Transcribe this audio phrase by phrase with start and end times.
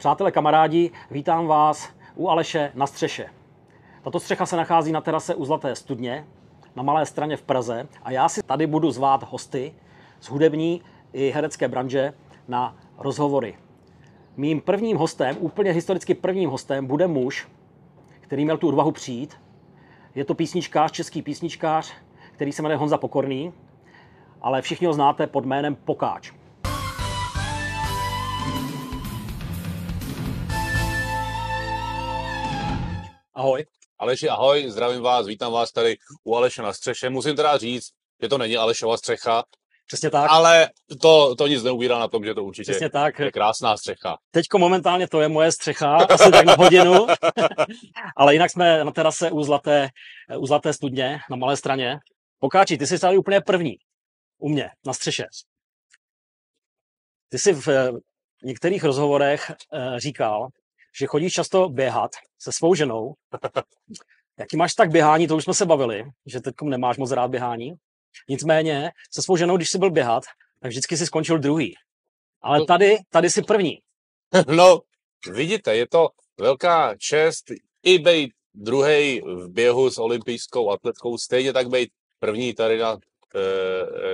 [0.00, 3.26] Přátelé, kamarádi, vítám vás u Aleše na střeše.
[4.02, 6.26] Tato střecha se nachází na terase u Zlaté studně,
[6.76, 9.74] na Malé straně v Praze a já si tady budu zvát hosty
[10.20, 10.82] z hudební
[11.12, 12.12] i herecké branže
[12.48, 13.58] na rozhovory.
[14.36, 17.48] Mým prvním hostem, úplně historicky prvním hostem, bude muž,
[18.20, 19.36] který měl tu odvahu přijít.
[20.14, 21.92] Je to písničkář, český písničkář,
[22.32, 23.52] který se jmenuje Honza Pokorný,
[24.42, 26.39] ale všichni ho znáte pod jménem Pokáč.
[33.40, 33.64] Ahoj.
[33.98, 37.10] Aleši, ahoj, zdravím vás, vítám vás tady u Aleše na střeše.
[37.10, 37.88] Musím teda říct,
[38.22, 39.44] že to není Alešova střecha,
[39.86, 40.30] Přesně tak.
[40.30, 43.18] ale to, to nic neubírá na tom, že to určitě Přesně tak.
[43.18, 44.18] je krásná střecha.
[44.30, 47.06] Teďko momentálně to je moje střecha, asi tak na hodinu.
[48.16, 49.88] Ale jinak jsme na terase u Zlaté,
[50.38, 51.98] u Zlaté studně na Malé straně.
[52.38, 53.76] Pokáči, ty jsi tady úplně první.
[54.38, 55.26] U mě, na střeše.
[57.28, 57.90] Ty jsi v eh,
[58.44, 60.48] některých rozhovorech eh, říkal,
[60.98, 63.14] že chodíš často běhat se svou ženou.
[64.38, 67.72] Jaký máš tak běhání, to už jsme se bavili, že teď nemáš moc rád běhání.
[68.28, 70.22] Nicméně se svou ženou, když jsi byl běhat,
[70.60, 71.74] tak vždycky si skončil druhý.
[72.42, 73.78] Ale To- tady, tady jsi první.
[74.56, 74.80] No,
[75.32, 76.08] vidíte, je to
[76.40, 77.44] velká čest
[77.82, 82.98] i být druhý v běhu s olympijskou atletkou, stejně tak být první tady na,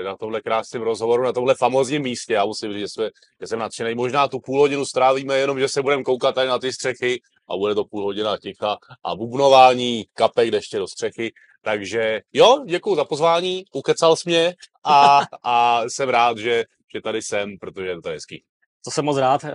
[0.05, 2.34] na tomhle krásném rozhovoru, na tomhle famózním místě.
[2.34, 3.95] Já musím říct, že, jsme, že jsem nadšený.
[3.95, 7.56] Možná tu půl hodinu strávíme jenom, že se budeme koukat tady na ty střechy a
[7.56, 11.33] bude to půl hodina ticha a bubnování kapek ještě do střechy.
[11.62, 17.22] Takže jo, děkuji za pozvání, ukecal jsi mě a, a jsem rád, že, že tady
[17.22, 18.44] jsem, protože je to hezký.
[18.84, 19.44] To jsem moc rád.
[19.44, 19.50] Eh,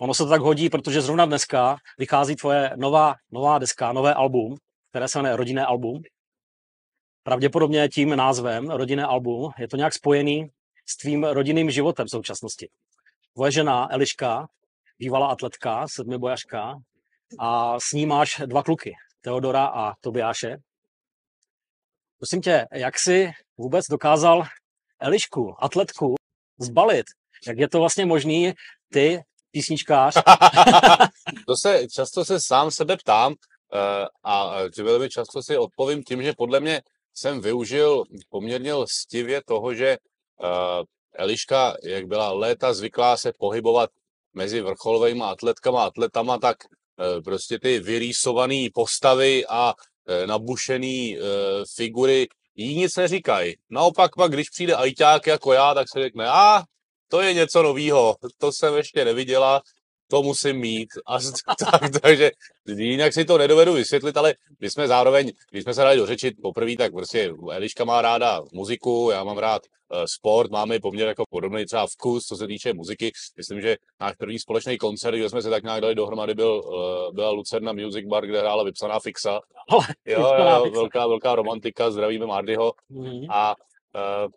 [0.00, 4.56] Ono se to tak hodí, protože zrovna dneska vychází tvoje nová, nová deska, nové album,
[4.90, 6.02] které se jmenuje Rodinné album.
[7.26, 10.50] Pravděpodobně tím názvem Rodinné album je to nějak spojený
[10.88, 12.68] s tvým rodinným životem v současnosti.
[13.34, 14.48] Tvoje žena Eliška,
[14.98, 16.74] bývalá atletka, sedmibojařka,
[17.38, 20.56] a s ní máš dva kluky, Teodora a Tobiáše.
[22.18, 24.44] Prosím tě, jak jsi vůbec dokázal
[25.00, 26.14] Elišku, atletku,
[26.60, 27.06] zbalit?
[27.46, 28.52] Jak je to vlastně možný,
[28.92, 30.14] ty, písničkář,
[31.46, 33.34] to se, často se sám sebe ptám
[33.74, 36.82] eh, a eh, velmi často si odpovím tím, že podle mě
[37.18, 40.82] jsem využil poměrně lstivě toho, že eh,
[41.18, 43.90] Eliška, jak byla léta zvyklá se pohybovat
[44.34, 49.74] mezi vrcholovými atletkama a atletama, tak eh, prostě ty vyrýsované postavy a
[50.08, 51.20] eh, nabušený eh,
[51.74, 53.54] figury jí nic neříkají.
[53.70, 56.62] Naopak pak, když přijde ajťák jako já, tak se řekne, a
[57.08, 59.62] to je něco novýho, to jsem ještě neviděla,
[60.08, 60.88] to musím mít.
[61.06, 61.18] A
[61.70, 62.30] tak, takže
[62.66, 66.76] jinak si to nedovedu vysvětlit, ale my jsme zároveň, když jsme se dali dořečit poprvé,
[66.76, 69.62] tak prostě Eliška má ráda muziku, já mám rád
[69.92, 73.12] uh, sport, máme poměrně jako podobný třeba vkus, co se týče muziky.
[73.36, 77.14] Myslím, že náš první společný koncert, kde jsme se tak nějak dali dohromady, byl, uh,
[77.14, 79.40] byla Lucerna Music Bar, kde hrála vypsaná fixa.
[80.06, 82.72] Jo, jo, velká, velká romantika, zdravíme Mardyho.
[82.88, 83.26] Mhm.
[83.30, 83.54] A,
[83.94, 84.30] uh,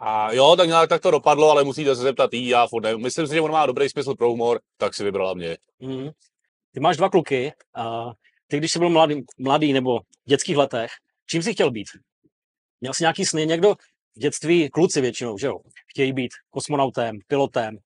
[0.00, 3.02] a jo, tak nějak tak to dopadlo, ale musíte se zeptat jí, já furt nevím.
[3.02, 5.56] Myslím si, že on má dobrý smysl pro humor, tak si vybrala mě.
[5.80, 6.10] Mhm.
[6.72, 8.12] Ty máš dva kluky a
[8.46, 10.90] ty, když jsi byl mladý, mladý nebo v dětských letech,
[11.26, 11.86] čím jsi chtěl být?
[12.80, 13.46] Měl jsi nějaký sny?
[13.46, 13.74] Někdo
[14.16, 15.58] v dětství, kluci většinou, že jo,
[15.90, 17.78] chtějí být kosmonautem, pilotem.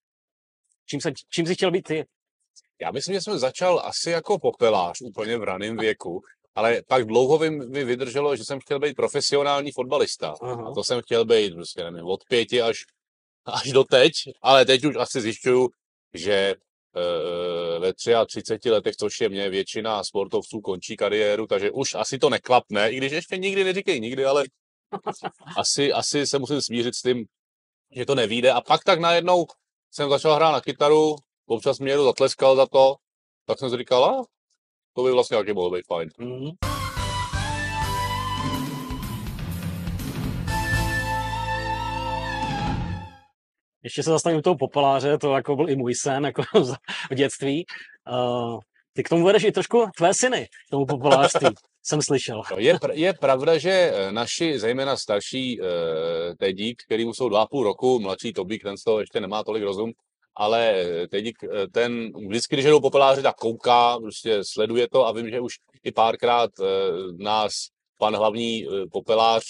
[0.86, 2.04] Čím, se, čím jsi chtěl být ty?
[2.80, 6.22] Já myslím, že jsem začal asi jako popelář úplně v raném věku,
[6.54, 10.34] ale pak dlouho mi mi vydrželo, že jsem chtěl být profesionální fotbalista.
[10.40, 10.68] Aha.
[10.68, 12.76] A to jsem chtěl být prostě, nevím, od pěti až,
[13.44, 15.68] až do teď, ale teď už asi zjišťuju,
[16.14, 16.54] že
[16.96, 17.92] eh, ve
[18.26, 22.96] 33 letech, což je mě, většina sportovců končí kariéru, takže už asi to neklapne, i
[22.96, 24.44] když ještě nikdy neříkej nikdy, ale
[25.56, 27.24] asi, asi se musím smířit s tím,
[27.96, 28.52] že to nevíde.
[28.52, 29.46] A pak tak najednou
[29.90, 31.16] jsem začal hrát na kytaru,
[31.46, 32.94] občas mě někdo zatleskal za to,
[33.46, 34.24] tak jsem si říkal, a
[34.94, 36.08] to by vlastně taky mohlo být fajn.
[36.18, 36.50] Mhm.
[43.82, 46.42] Ještě se zastavím u toho popeláře, to jako byl i můj sen jako
[47.10, 47.64] v dětství.
[48.10, 48.58] Uh,
[48.92, 51.48] ty k tomu vedeš i trošku tvé syny, k tomu popelářství,
[51.82, 52.42] jsem slyšel.
[52.50, 55.64] No, Je, pr- je pravda, že eh, naši, zejména starší eh,
[56.38, 59.62] Tedík, který mu jsou dva půl roku, mladší Tobík, ten z toho ještě nemá tolik
[59.62, 59.92] rozum,
[60.36, 65.12] ale eh, Tedík, eh, ten vždycky, když jdou popeláři, tak kouká, prostě sleduje to a
[65.12, 66.64] vím, že už i párkrát eh,
[67.18, 67.52] nás
[67.98, 69.44] pan hlavní popelář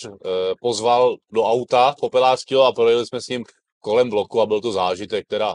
[0.60, 3.44] pozval do auta popelářského a projeli jsme s ním
[3.80, 5.54] kolem bloku a byl to zážitek, teda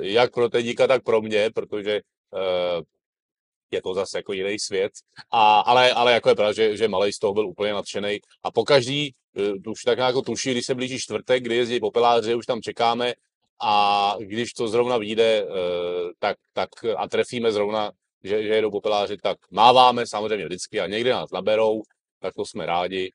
[0.00, 2.00] jak pro Tedíka, tak pro mě, protože
[3.70, 4.92] je to zase jako jiný svět.
[5.30, 8.18] A, ale, ale jako je pravda, že, že malej z toho byl úplně nadšený.
[8.42, 9.14] A po každý,
[9.66, 13.14] už tak jako tuší, když se blíží čtvrtek, kdy jezdí popeláři, už tam čekáme
[13.60, 17.90] a když to zrovna vyjde, eh, tak, tak a trefíme zrovna,
[18.24, 21.82] že, že jedou popeláři, tak máváme samozřejmě vždycky a někdy nás naberou,
[22.20, 23.10] tak to jsme rádi.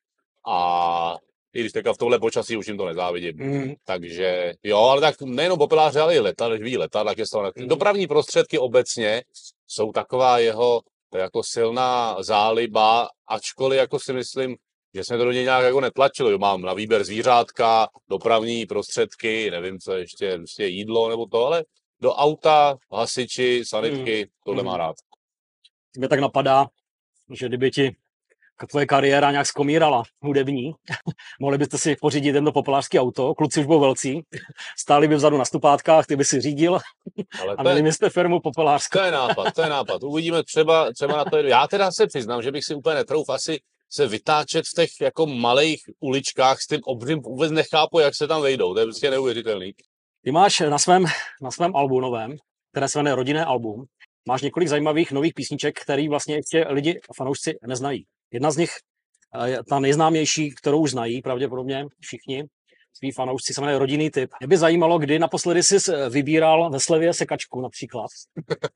[0.48, 1.16] A
[1.54, 3.36] i když teďka v tomhle počasí už jim to nezávidím.
[3.36, 3.74] Mm.
[3.84, 7.50] Takže jo, ale tak nejenom popeláře, ale i leta, když vidí leta, tak je to...
[7.56, 7.68] Mm.
[7.68, 9.22] Dopravní prostředky obecně
[9.66, 10.80] jsou taková jeho
[11.14, 14.56] jako silná záliba, ačkoliv jako si myslím,
[14.94, 16.32] že jsme to do něj nějak jako netlačili.
[16.32, 21.64] Jo, mám na výběr zvířátka, dopravní prostředky, nevím, co ještě, prostě jídlo nebo to, ale
[22.00, 24.30] do auta, hasiči, sanitky, mm.
[24.44, 24.66] tohle mm.
[24.66, 24.96] má rád.
[25.96, 26.66] Mě tak napadá,
[27.30, 27.96] že kdyby ti
[28.66, 30.72] tvoje kariéra nějak skomírala hudební,
[31.40, 34.22] mohli byste si pořídit jedno populářské auto, kluci už budou velcí,
[34.78, 36.78] stáli by vzadu na stupátkách, ty by si řídil
[37.40, 38.98] Ale a měli byste firmu popelářskou.
[38.98, 40.02] To je nápad, to je nápad.
[40.02, 41.36] Uvidíme třeba, třeba na to.
[41.36, 43.60] Já teda se přiznám, že bych si úplně netrouf asi
[43.92, 48.42] se vytáčet v těch jako malých uličkách s tím obřím, vůbec nechápu, jak se tam
[48.42, 49.72] vejdou, to je prostě neuvěřitelný.
[50.24, 51.04] Ty máš na svém,
[51.42, 52.36] na svém albu novém,
[52.70, 53.84] které se jmenuje Rodinné album,
[54.28, 58.06] máš několik zajímavých nových písniček, které vlastně ještě lidi a fanoušci neznají.
[58.32, 58.70] Jedna z nich,
[59.46, 62.44] eh, ta nejznámější, kterou už znají pravděpodobně všichni,
[62.94, 64.30] svý fanoušci, se jmenuje Rodinný typ.
[64.40, 65.76] Mě by zajímalo, kdy naposledy jsi
[66.10, 68.06] vybíral ve slevě sekačku například,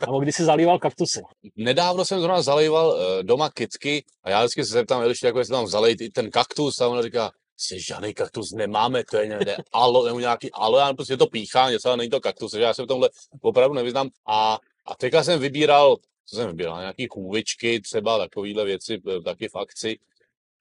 [0.07, 1.23] nebo kdy jsi zalíval kaktusy.
[1.57, 5.53] Nedávno jsem zrovna zalíval eh, doma kytky a já vždycky se zeptám, Eliši, jako jestli
[5.53, 9.57] tam zalejt i ten kaktus a ona říká, si žádný kaktus nemáme, to je někde
[9.73, 12.75] alo, nebo nějaký alo, já prostě to píchá něco, ale není to kaktus, že já
[12.75, 13.11] se v tomhle
[13.41, 14.09] opravdu nevyznám.
[14.27, 15.97] A, a teďka jsem vybíral
[16.27, 19.99] co jsem vybíral, nějaký kůvičky, třeba takovýhle věci, eh, taky v akci.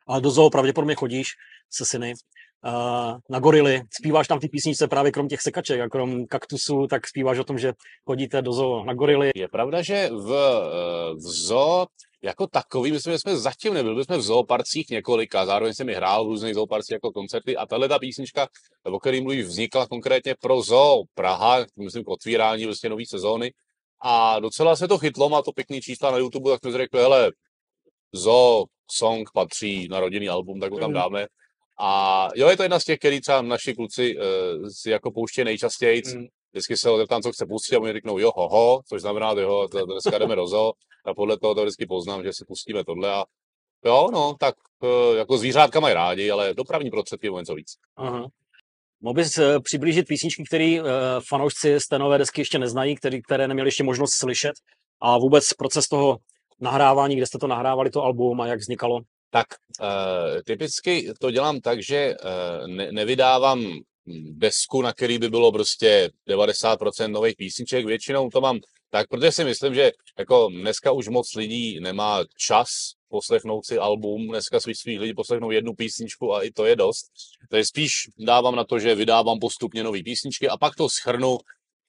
[0.08, 1.28] Ale do zoo pravděpodobně chodíš
[1.70, 2.14] se syny
[3.30, 7.40] na gorily, zpíváš tam ty písničce právě krom těch sekaček a krom kaktusů, tak zpíváš
[7.40, 7.74] o tom, že
[8.06, 9.32] chodíte do zoo na gorily.
[9.36, 11.86] Je pravda, že v, eh, v zoo
[12.22, 15.94] jako takový, myslím, že jsme zatím nebyli, byli jsme v zooparcích několika, zároveň jsem mi
[15.94, 18.48] hrál v různých zooparcích jako koncerty a tahle ta písnička,
[18.84, 23.54] o které mluví, vznikla konkrétně pro zoo Praha, myslím k otvírání vlastně nové sezóny
[24.02, 27.32] a docela se to chytlo, má to pěkný čísla na YouTube, tak jsme řekli, hele,
[28.14, 30.94] Zo song patří na rodinný album, tak ho tam mhm.
[30.94, 31.28] dáme.
[31.80, 34.24] A jo, je to jedna z těch, který třeba naši kluci uh,
[34.68, 36.02] si jako pouště nejčastěji.
[36.16, 36.26] Mm.
[36.52, 39.32] Vždycky se ho zeptám, co chce pustit a oni řeknou jo, ho, ho, což znamená,
[39.32, 40.74] jo, to, dneska jdeme do zoo
[41.06, 43.24] a podle toho to vždycky poznám, že si pustíme tohle a
[43.86, 47.74] jo, no, tak uh, jako zvířátka mají rádi, ale dopravní prostředky o něco víc.
[47.96, 48.28] Aha.
[49.02, 50.88] Mohl bys eh, přiblížit písničky, které uh,
[51.28, 54.54] fanoušci z té nové desky ještě neznají, který, které neměli ještě možnost slyšet
[55.02, 56.18] a vůbec proces toho
[56.60, 59.00] nahrávání, kde jste to nahrávali, to album a jak vznikalo?
[59.30, 59.48] Tak
[59.82, 59.88] uh,
[60.46, 62.16] typicky to dělám tak, že
[62.66, 63.80] ne, nevydávám
[64.32, 67.86] desku, na který by bylo prostě 90% nových písniček.
[67.86, 72.68] Většinou to mám tak, protože si myslím, že jako dneska už moc lidí nemá čas
[73.08, 77.06] poslechnout si album, dneska svých svých lidí poslechnou jednu písničku a i to je dost.
[77.50, 81.38] Takže spíš dávám na to, že vydávám postupně nové písničky a pak to schrnu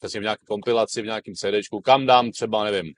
[0.03, 2.93] v nějaké kompilaci, v nějakém CDčku, kam dám třeba, nevím,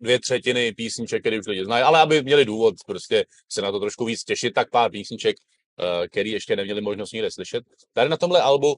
[0.00, 3.80] dvě třetiny písniček, které už lidi znají, ale aby měli důvod prostě se na to
[3.80, 5.36] trošku víc těšit, tak pár písniček,
[5.78, 7.64] eh, který ještě neměli možnost nikde slyšet.
[7.92, 8.76] Tady na tomhle albu,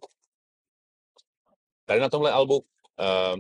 [1.85, 3.37] tady na tomhle albu uh,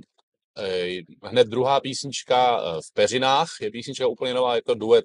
[1.22, 5.04] hned druhá písnička v Peřinách, je písnička úplně nová, je to duet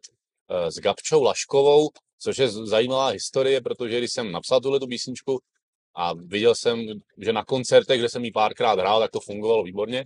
[0.69, 5.39] s Gabčou Laškovou, což je zajímavá historie, protože když jsem napsal tuhle tu písničku
[5.95, 6.85] a viděl jsem,
[7.17, 10.05] že na koncertech, kde jsem ji párkrát hrál, tak to fungovalo výborně,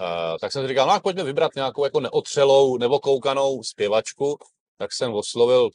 [0.00, 4.38] Uh, tak jsem říkal, no pojďme vybrat nějakou jako neotřelou nebo koukanou zpěvačku,
[4.78, 5.70] tak jsem oslovil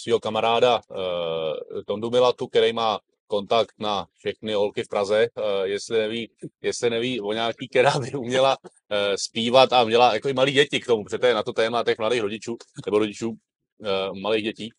[0.00, 5.98] svého kamaráda uh, Tondu Milatu, který má kontakt na všechny holky v Praze, uh, jestli
[5.98, 6.30] neví,
[6.62, 8.66] jestli neví o nějaký, která by uměla uh,
[9.16, 11.84] zpívat a měla jako i malí děti k tomu, protože to je na to téma
[11.84, 14.72] těch mladých rodičů, nebo rodičů uh, malých dětí,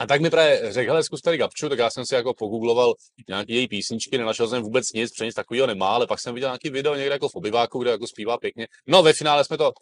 [0.00, 2.94] a tak mi právě řekl, hele, zkus tady Gabču, tak já jsem si jako pogoogloval
[3.28, 6.48] nějaký její písničky, nenašel jsem vůbec nic, protože nic takového nemá, ale pak jsem viděl
[6.48, 8.68] nějaký video někde jako v obyváku, kde jako zpívá pěkně.
[8.86, 9.72] No ve finále jsme to uh,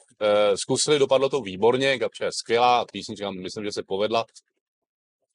[0.54, 4.24] zkusili, dopadlo to výborně, Gabča je skvělá, písnička myslím, že se povedla.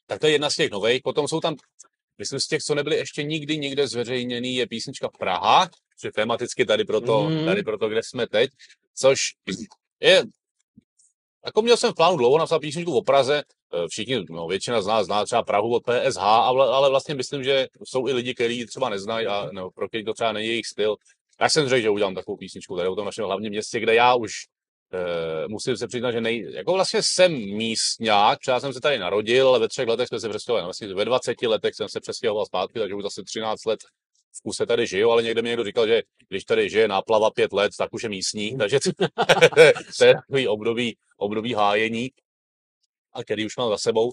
[0.06, 1.02] Tak to je jedna z těch nových.
[1.04, 1.56] Potom jsou tam,
[2.18, 5.70] myslím z těch, co nebyly ještě nikdy nikde zveřejněný, je písnička Praha,
[6.04, 7.46] že tematicky tady proto, mm.
[7.46, 8.50] tady proto, kde jsme teď,
[8.96, 9.20] což
[10.00, 10.24] je
[11.46, 14.88] jako měl jsem v plánu dlouho napsat písničku o Praze, Eh, všichni, no, většina z
[14.88, 18.90] nás zná třeba Prahu od PSH, ale, vlastně myslím, že jsou i lidi, kteří třeba
[18.90, 20.96] neznají a no, pro který to třeba není jejich styl.
[21.42, 24.16] Já jsem řekl, že udělám takovou písničku tady o tom našem hlavním městě, kde já
[24.16, 24.32] už
[24.94, 29.48] e, musím se přiznat, že nej, jako vlastně jsem místňák, já jsem se tady narodil,
[29.48, 32.80] ale ve třech letech jsme se přestěhovali, vlastně ve 20 letech jsem se přestěhoval zpátky,
[32.80, 33.80] takže už zase 13 let
[34.38, 37.54] v kuse tady žiju, ale někde mi někdo říkal, že když tady žije náplava pět
[37.54, 38.80] let, tak už je místní, takže
[39.98, 42.12] to je takový období, období hájení
[43.14, 44.12] a který už mám za sebou.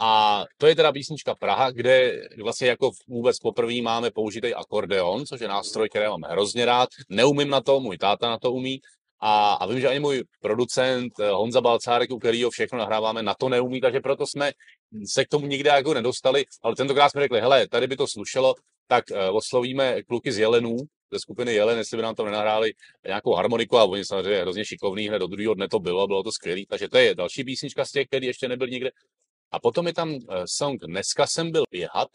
[0.00, 5.40] A to je teda písnička Praha, kde vlastně jako vůbec poprvé máme použitý akordeon, což
[5.40, 6.88] je nástroj, který mám hrozně rád.
[7.08, 8.80] Neumím na to, můj táta na to umí.
[9.20, 13.34] A, a vím, že ani můj producent eh, Honza Balcárek, u kterého všechno nahráváme, na
[13.34, 14.52] to neumí, takže proto jsme
[15.06, 18.54] se k tomu nikde jako nedostali, ale tentokrát jsme řekli, hele, tady by to slušelo,
[18.88, 20.76] tak uh, oslovíme kluky z Jelenů,
[21.12, 22.72] ze skupiny Jelen, jestli by nám tam nenahráli
[23.06, 26.32] nějakou harmoniku a oni samozřejmě hrozně šikovný, hned do druhého dne to bylo, bylo to
[26.32, 26.62] skvělé.
[26.68, 28.90] Takže to je další písnička z těch, který ještě nebyl nikde.
[29.50, 32.08] A potom je tam eh, song Dneska jsem byl běhat,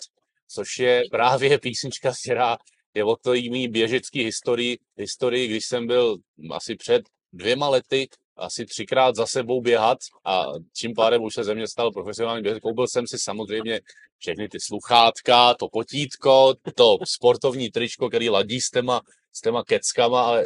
[0.47, 2.57] což je právě písnička, která
[2.93, 6.17] je o té mý běžecký historii, historii, když jsem byl
[6.51, 7.01] asi před
[7.33, 10.45] dvěma lety asi třikrát za sebou běhat a
[10.77, 12.59] čím pádem už se ze mě stal profesionální běžec.
[12.59, 13.79] Koupil jsem si samozřejmě
[14.17, 19.01] všechny ty sluchátka, to potítko, to sportovní tričko, který ladí s těma,
[19.33, 20.45] s těma keckama, ale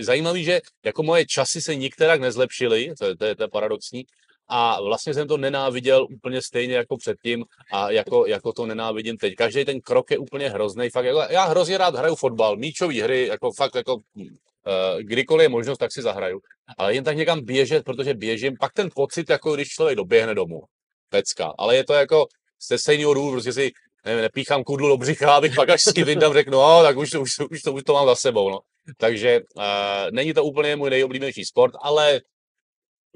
[0.00, 4.04] zajímavý, že jako moje časy se nikterak nezlepšily, to, to, je, to je paradoxní,
[4.48, 9.34] a vlastně jsem to nenáviděl úplně stejně jako předtím a jako, jako to nenávidím teď.
[9.34, 10.90] Každý ten krok je úplně hrozný.
[10.90, 14.02] Fakt, jako, já hrozně rád hraju fotbal, míčové hry, jako fakt jako uh,
[15.00, 16.40] kdykoliv je možnost, tak si zahraju.
[16.78, 20.62] Ale jen tak někam běžet, protože běžím, pak ten pocit, jako když člověk doběhne domů.
[21.08, 21.52] Pecka.
[21.58, 22.26] Ale je to jako
[22.68, 23.72] ze důvodu, prostě si
[24.04, 27.30] nevím, nepíchám kudlu do břicha, abych pak až si vydám, řeknu, no, tak už, už,
[27.50, 28.50] už, to, už to mám za sebou.
[28.50, 28.60] No.
[28.96, 29.62] Takže uh,
[30.10, 32.20] není to úplně můj nejoblíbenější sport, ale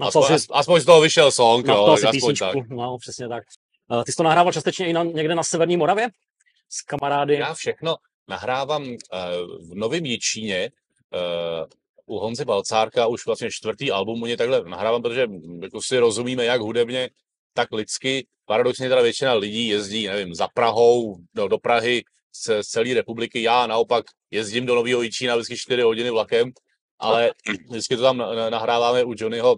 [0.00, 2.68] Aspoň, si, aspoň z toho vyšel song, jo, si písničku, tak.
[2.68, 3.44] no, přesně tak.
[3.90, 6.08] Uh, ty jsi to nahrával částečně i na, někde na Severní Moravě?
[6.68, 7.34] S kamarády?
[7.34, 7.96] Já všechno
[8.28, 8.96] nahrávám uh,
[9.70, 10.70] v Novém Jičíně,
[11.14, 11.66] uh,
[12.06, 15.26] u Honzy Balcárka už vlastně čtvrtý album u něj takhle nahrávám, protože
[15.62, 17.10] jako si rozumíme jak hudebně,
[17.54, 18.26] tak lidsky.
[18.46, 22.02] Paradoxně teda většina lidí jezdí, nevím, za Prahou, do, do Prahy
[22.32, 23.42] z, z celé republiky.
[23.42, 26.50] Já naopak jezdím do Nového Jičína vždycky 4 hodiny vlakem,
[26.98, 27.32] ale
[27.68, 28.16] vždycky to tam
[28.50, 29.56] nahráváme u Johnnyho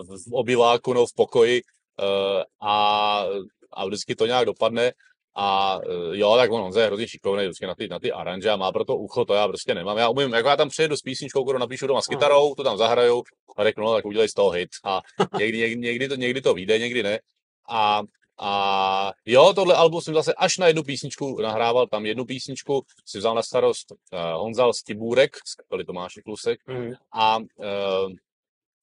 [0.00, 1.62] v obyváku, no v pokoji
[2.00, 3.24] eh, a,
[3.72, 4.92] a vždycky to nějak dopadne.
[5.36, 8.50] A eh, jo, tak on, on je hrozně šikovný vždycky na ty, na ty aranže
[8.50, 9.98] a má pro to ucho, to já prostě nemám.
[9.98, 12.78] Já umím, jako já tam přijedu s písničkou, kterou napíšu doma s kytarou, to tam
[12.78, 13.22] zahraju
[13.56, 14.70] a řeknu, no tak udělej z toho hit.
[14.84, 15.00] A
[15.38, 17.18] někdy, někdy, někdy, to, někdy to vyjde, někdy ne.
[17.68, 18.02] A,
[18.40, 23.18] a jo, tohle album jsem zase až na jednu písničku nahrával, tam jednu písničku si
[23.18, 26.92] vzal na starost uh, Honzal Stibůrek z kapely Tomáše Klusek mm.
[27.12, 27.44] a uh,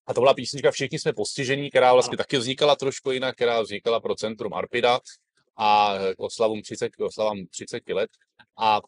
[0.07, 4.00] a to byla písnička Všichni jsme postižení, která vlastně taky vznikala trošku jinak, která vznikala
[4.00, 5.00] pro Centrum Arpida
[5.57, 8.10] a k oslavům 30, k oslavám 30 let.
[8.57, 8.81] A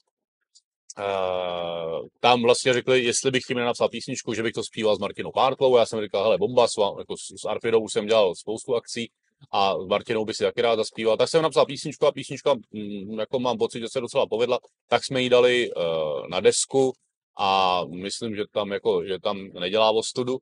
[1.00, 5.31] Uh, tam vlastně řekli, jestli bych tím nenapsal písničku, že bych to zpíval s Martinou
[5.31, 5.77] Párklou.
[5.77, 9.12] Já jsem říkal, hele, bomba, s, jako s Arpidou už jsem dělal spoustu akcí
[9.51, 11.17] a s Martinou by si taky rád zaspíval.
[11.17, 15.05] Tak jsem napsal písničku a písnička, mm, jako mám pocit, že se docela povedla, tak
[15.05, 15.84] jsme ji dali uh,
[16.29, 16.93] na desku
[17.38, 20.38] a myslím, že tam, jako, že tam nedělá ostudu.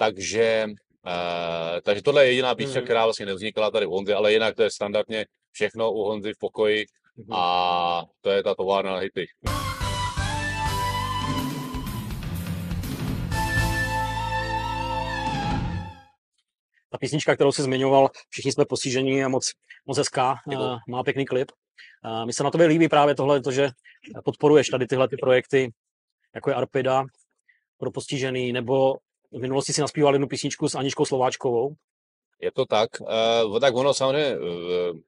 [0.00, 0.66] Takže,
[1.06, 2.84] uh, takže tohle je jediná písnička, mm.
[2.84, 6.38] která vlastně nevznikla tady u Honzy, ale jinak to je standardně všechno u Honzy v
[6.38, 6.86] pokoji
[7.16, 7.32] mm.
[7.32, 9.26] a to je ta továrna na hity.
[16.90, 19.52] Ta písnička, kterou jsi zmiňoval, všichni jsme postižení, je moc,
[19.86, 21.52] moc hezká, uh, má pěkný klip.
[22.04, 23.68] Uh, Mně se na tobě líbí právě tohle, to, že
[24.24, 25.72] podporuješ tady tyhle ty projekty,
[26.34, 27.04] jako je Arpida
[27.78, 28.96] pro postižený, nebo
[29.32, 31.74] v minulosti si naspíval jednu písničku s Aničkou Slováčkovou.
[32.40, 32.90] Je to tak.
[33.00, 34.98] Uh, tak ono samozřejmě uh,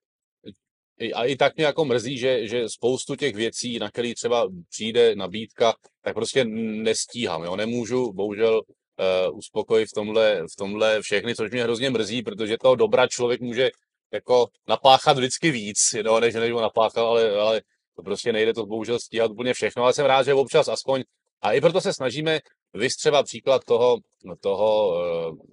[1.15, 5.15] a i tak mě jako mrzí, že, že spoustu těch věcí, na které třeba přijde
[5.15, 7.45] nabídka, tak prostě nestíhám.
[7.45, 7.57] Jo?
[7.57, 12.75] Nemůžu bohužel uh, uspokojit v tomhle, v tomhle všechny, což mě hrozně mrzí, protože toho
[12.75, 13.71] dobra člověk může
[14.13, 16.21] jako napáchat vždycky víc, jo?
[16.21, 17.63] než než ho napáchal, ale, ale
[17.97, 21.03] to prostě nejde to bohužel stíhat úplně všechno, ale jsem rád, že občas aspoň,
[21.43, 22.41] a i proto se snažíme
[22.75, 23.99] vy třeba příklad toho,
[24.41, 24.97] toho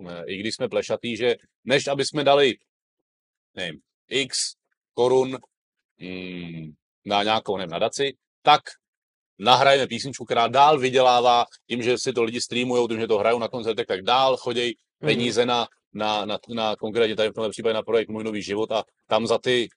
[0.10, 2.54] eh, i když jsme plešatý, že než aby jsme dali
[3.56, 3.80] nevím,
[4.10, 4.38] x
[4.94, 5.38] korun
[6.00, 6.74] mm,
[7.06, 8.62] na nějakou nevím, nadaci, tak
[9.40, 13.40] nahrajeme písničku, která dál vydělává tím, že si to lidi streamují, tím, že to hrajou
[13.40, 14.66] na koncertech, tak dál chodí
[15.00, 15.10] mhm.
[15.10, 15.48] peníze mm.
[15.48, 18.84] na, na, na, na konkrétně tady v tomhle případě na projekt Můj nový život a
[19.08, 19.68] tam za ty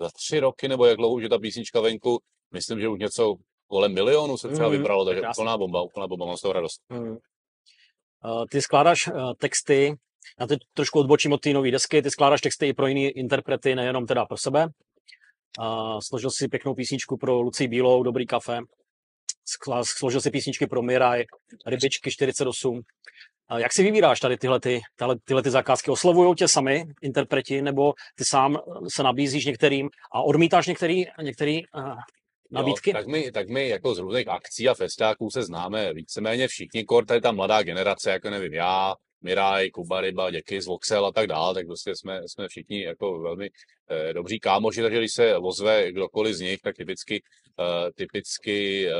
[0.00, 2.20] za tři roky, nebo jak dlouho už je ta písnička venku,
[2.52, 3.34] myslím, že už něco
[3.74, 5.42] kolem milionu se třeba mm, vybralo, takže krásný.
[5.42, 6.80] úplná bomba, úplná bomba, mám z toho radost.
[6.88, 7.10] Mm.
[7.10, 7.16] Uh,
[8.50, 9.94] ty skládáš uh, texty,
[10.40, 13.74] já teď trošku odbočím od té nové desky, ty skládáš texty i pro jiné interprety,
[13.74, 14.66] nejenom teda pro sebe.
[15.58, 18.58] Uh, složil si pěknou písničku pro Lucí Bílou, Dobrý kafe.
[19.98, 21.24] Složil si písničky pro Miraj,
[21.66, 22.76] Rybičky 48.
[22.76, 25.90] Uh, jak si vybíráš tady tyhle, ty, tyhle, tyhle ty zakázky?
[25.90, 31.60] Oslovují tě sami interpreti, nebo ty sám se nabízíš některým a odmítáš některý, některý
[32.54, 32.90] nabídky?
[32.90, 36.84] Jo, tak, my, tak my jako z různých akcí a festáků se známe víceméně všichni,
[36.84, 38.94] kor tady ta mladá generace, jako nevím já,
[39.24, 43.18] Miraj, Kuba Ryba, Děky z Voxel a tak dále, tak prostě jsme, jsme všichni jako
[43.20, 43.50] velmi
[43.90, 47.22] eh, dobří kámoši, takže když se ozve kdokoliv z nich, tak typicky,
[47.60, 48.92] eh, typicky eh,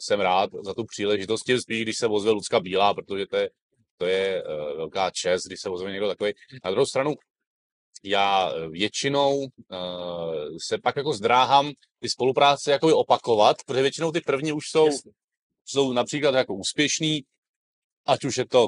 [0.00, 3.50] jsem rád za tu příležitost, tím spíš, když se ozve Lucka Bílá, protože to je,
[3.96, 6.32] to je eh, velká čest, když se ozve někdo takový.
[6.64, 7.14] Na druhou stranu,
[8.04, 9.48] já většinou uh,
[10.66, 14.88] se pak jako zdráhám ty spolupráce jako opakovat, protože většinou ty první už jsou,
[15.64, 17.24] jsou například jako úspěšný,
[18.06, 18.66] ať už je to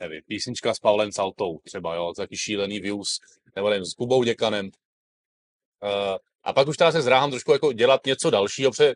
[0.00, 3.18] nevím, písnička s Pavlem Saltou třeba, jo, taky šílený views,
[3.56, 4.66] nebo nevím, s Kubou Děkanem.
[4.66, 8.94] Uh, a pak už teda se zdráhám trošku jako dělat něco dalšího, protože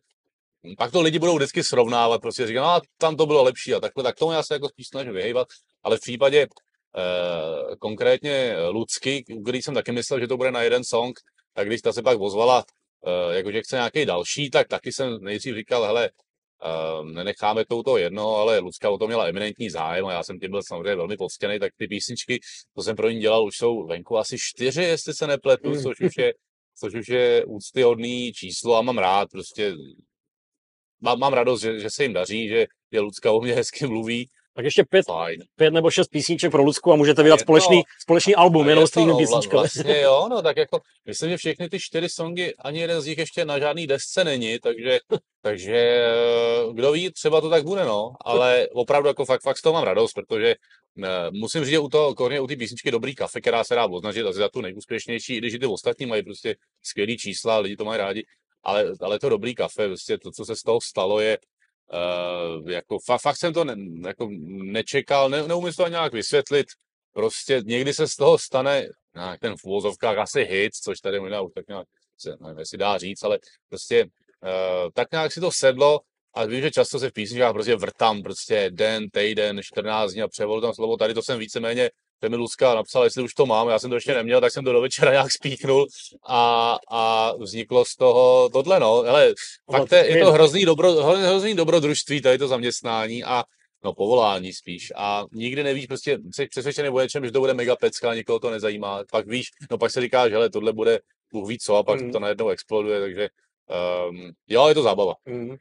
[0.78, 4.04] pak to lidi budou vždycky srovnávat, prostě říkat, no tam to bylo lepší a takhle,
[4.04, 5.48] tak tomu já se jako spíš snažím vyhejbat,
[5.82, 6.46] ale v případě
[7.78, 11.18] konkrétně Lucky, který jsem taky myslel, že to bude na jeden song,
[11.54, 12.64] tak když ta se pak ozvala,
[13.06, 16.10] uh, jakože chce nějaký další, tak taky jsem nejdřív říkal, hele,
[16.64, 20.50] Uh, nenecháme to jedno, ale Lucka o to měla eminentní zájem a já jsem tím
[20.50, 22.40] byl samozřejmě velmi poctěný, tak ty písničky,
[22.76, 25.82] co jsem pro ní dělal, už jsou venku asi čtyři, jestli se nepletu, mm.
[25.82, 26.34] což už je,
[26.78, 29.74] což už je úctyhodný číslo a mám rád, prostě
[31.00, 34.28] mám, mám radost, že, že se jim daří, že, že Lucka o mě hezky mluví
[34.56, 35.06] tak ještě pět,
[35.56, 38.90] pět nebo šest písniček pro Lucku a můžete vydat společný, to, společný album, jenom s
[38.90, 39.60] tvými no, písničkami.
[39.60, 43.18] Vlastně jo, no tak jako, myslím, že všechny ty čtyři songy, ani jeden z nich
[43.18, 44.98] ještě na žádný desce není, takže,
[45.42, 49.62] takže eh, kdo ví, třeba to tak bude, no, ale opravdu jako fakt, fakt z
[49.62, 50.54] toho mám radost, protože
[51.04, 53.86] eh, musím říct, že u toho, korně u té písničky Dobrý kafe, která se dá
[53.86, 57.76] označit asi za tu nejúspěšnější, i když i ty ostatní mají prostě skvělý čísla, lidi
[57.76, 58.26] to mají rádi,
[58.64, 61.38] ale, ale to Dobrý kafe, prostě to, co se z toho stalo, je,
[61.92, 63.74] Uh, jako fa, fakt jsem to ne,
[64.06, 66.66] jako nečekal, ne, neumím to nějak vysvětlit.
[67.12, 71.40] Prostě někdy se z toho stane nějak ten v úvozovkách asi hit, což tady možná
[71.40, 71.86] už tak nějak
[72.18, 73.38] se, nevím, jestli dá říct, ale
[73.68, 76.00] prostě uh, tak nějak si to sedlo
[76.34, 80.28] a vím, že často se v písničkách prostě vrtám prostě den, týden, 14 dní a
[80.28, 80.96] převol tam slovo.
[80.96, 81.90] Tady to jsem víceméně
[82.28, 84.72] mi Lucka napsal, jestli už to mám, já jsem to ještě neměl, tak jsem to
[84.72, 85.86] do večera nějak spíknul
[86.28, 89.02] a, a vzniklo z toho tohle, no.
[89.02, 89.34] Hele,
[89.72, 93.44] fakt je, je to hrozný, dobro, hrozný dobrodružství, tady to zaměstnání a
[93.84, 94.92] no povolání spíš.
[94.96, 98.50] A nikdy nevíš, prostě jsi přesvědčený o něčem, že to bude mega pecka, nikoho to
[98.50, 99.04] nezajímá.
[99.10, 101.00] Pak víš, no pak se říká, že hele, tohle bude
[101.32, 102.12] Bůh ví co a pak mm.
[102.12, 103.28] to najednou exploduje, takže
[104.08, 105.14] um, jo, je to zábava.
[105.26, 105.56] Mm.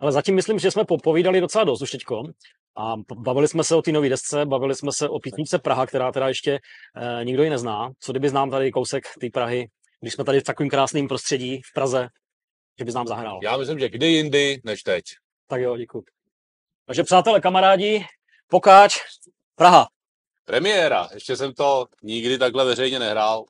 [0.00, 2.22] Ale zatím myslím, že jsme povídali docela dost už teďko.
[2.76, 6.12] A bavili jsme se o té nové desce, bavili jsme se o písničce Praha, která
[6.12, 6.58] teda ještě
[6.96, 7.90] eh, nikdo ji nezná.
[8.00, 9.68] Co kdyby znám tady kousek té Prahy,
[10.00, 12.08] když jsme tady v takovém krásném prostředí v Praze,
[12.78, 13.40] že bys nám zahrál.
[13.42, 15.04] Já myslím, že kdy jindy než teď.
[15.46, 16.04] Tak jo, děkuji.
[16.86, 18.04] Takže přátelé, kamarádi,
[18.48, 18.98] pokáč,
[19.54, 19.88] Praha.
[20.44, 23.44] Premiéra, ještě jsem to nikdy takhle veřejně nehrál.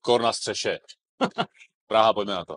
[0.00, 0.78] Kor na střeše.
[1.86, 2.56] Praha, pojďme na to.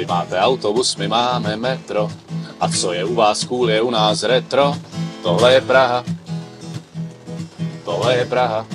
[0.00, 2.08] Vy máte autobus, my máme metro.
[2.60, 4.74] A co je u vás cool, je u nás retro.
[5.22, 6.04] Tohle je Praha.
[7.84, 8.66] Tohle je Praha.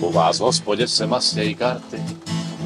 [0.00, 2.02] U vás v hospodě se mastějí karty.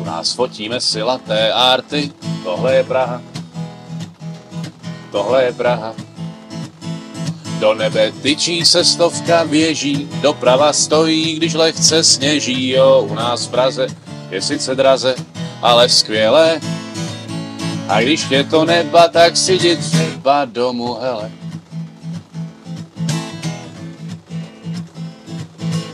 [0.01, 2.12] U nás fotíme si laté arty.
[2.45, 3.23] Tohle je Praha.
[5.11, 5.95] Tohle je Praha.
[7.59, 13.51] Do nebe tyčí se stovka věží, doprava stojí, když lehce sněží, jo, u nás v
[13.51, 13.87] Praze
[14.31, 15.14] je sice draze,
[15.62, 16.61] ale skvělé.
[17.92, 21.31] A když tě to neba, tak si jdi třeba domů, hele.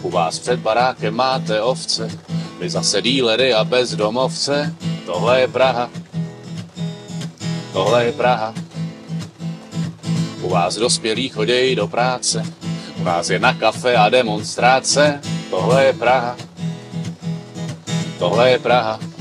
[0.02, 2.10] U vás před barákem máte ovce,
[2.60, 4.74] my zase dílery a bezdomovce.
[5.06, 5.90] Tohle je Praha,
[7.72, 8.54] tohle je Praha.
[10.40, 12.42] U vás dospělí chodějí do práce,
[13.00, 15.20] u nás je na kafe a demonstráce.
[15.50, 16.36] Tohle je Praha,
[18.18, 19.17] tohle je Praha.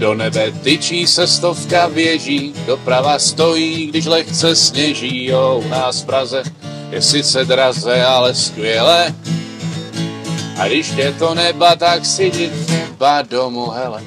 [0.00, 6.06] Do nebe tyčí se stovka věží, doprava stojí, když lehce sněží, jo, u nás v
[6.06, 6.42] Praze
[6.90, 9.14] je sice draze, ale skvěle.
[10.58, 14.02] A když tě to neba, tak si jdi třeba domů, hele.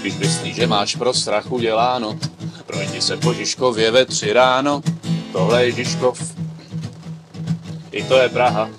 [0.00, 2.18] Když myslíš, že máš pro strach uděláno,
[2.80, 4.82] Projdi se po Žižkově ve tři ráno,
[5.32, 6.34] tohle je Žižkov,
[7.92, 8.70] i to je Praha.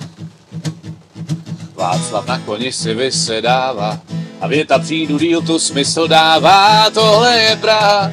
[1.76, 4.00] Václav na koni si vysedává.
[4.42, 8.12] A věta přijdu díl tu smysl dává, tohle je Praha,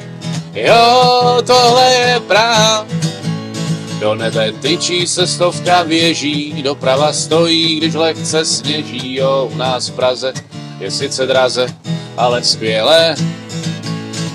[0.53, 2.85] jo, tohle je Praha.
[3.99, 9.93] Do nebe tyčí se stovka věží, doprava stojí, když lehce sněží, jo, u nás v
[9.95, 10.33] Praze
[10.79, 11.67] je sice draze,
[12.17, 13.15] ale skvěle.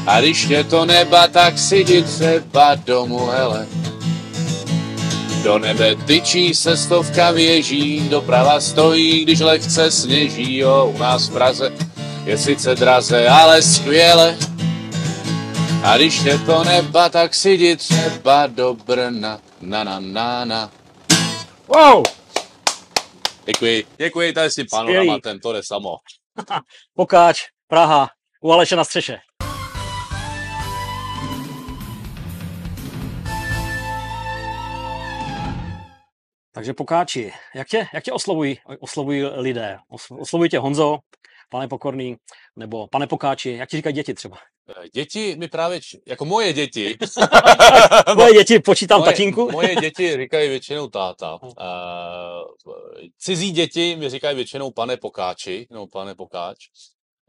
[0.06, 3.66] A když tě to neba, tak si jdi třeba domů, hele.
[5.42, 11.32] Do nebe tyčí se stovka věží, doprava stojí, když lehce sněží, jo, u nás v
[11.32, 11.72] Praze
[12.24, 14.36] je sice draze, ale skvěle.
[15.84, 20.70] A když tě to neba, tak si jdi třeba do Brna, na na na na.
[21.66, 22.02] Wow!
[23.46, 25.96] Děkuji, děkuji, tady s tím panoramatem, to jde samo.
[26.94, 28.08] Pokáč, Praha,
[28.42, 29.18] u Aleše na střeše.
[36.54, 39.78] Takže pokáči, jak tě, jak tě oslovují, oslovují lidé?
[39.92, 40.98] Os- Oslovují tě Honzo,
[41.50, 42.16] pane Pokorný,
[42.56, 44.36] nebo pane Pokáči, jak ti říkají děti třeba?
[44.84, 46.96] Eh, Děti mi právě, jako moje děti,
[48.16, 49.50] Moje děti počítám moje, tatínku.
[49.52, 51.38] moje děti říkají většinou táta.
[51.42, 51.48] Uh,
[53.18, 56.56] cizí děti mi říkají většinou pane Pokáči, nebo pane Pokáč.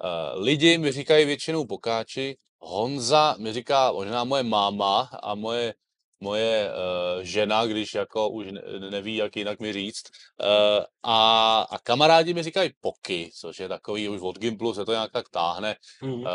[0.04, 2.38] Uh, lidi mi říkají většinou Pokáči.
[2.60, 5.74] Honza mi říká možná moje máma a moje
[6.20, 10.04] moje uh, žena, když jako už ne, neví, jak jinak mi říct.
[10.44, 14.92] Uh, a, a kamarádi mi říkají poky, což je takový už od Gimplu, se to
[14.92, 15.76] nějak tak táhne.
[16.02, 16.14] Mhm.
[16.14, 16.28] Uh,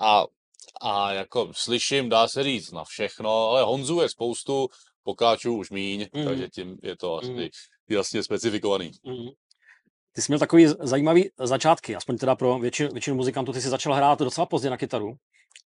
[0.00, 0.24] a,
[0.80, 4.68] a jako slyším, dá se říct na všechno, ale Honzu je spoustu,
[5.02, 6.24] pokáčů už míň, Mhm.
[6.24, 7.48] takže tím je to asi Mhm.
[7.90, 8.90] jasně specifikovaný.
[9.04, 9.28] Mhm.
[10.12, 13.52] Ty jsi měl takový zajímavý začátky, aspoň teda pro většinu, většinu muzikantů.
[13.52, 15.14] Ty jsi začal hrát docela pozdě na kytaru,